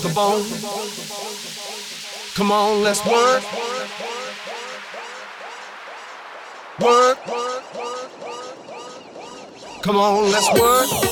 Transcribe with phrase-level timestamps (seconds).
[0.00, 0.44] broke the bone.
[2.34, 3.42] Come on, let's work.
[6.80, 7.18] Work.
[9.82, 11.09] Come on, let's work.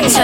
[0.00, 0.20] 没事，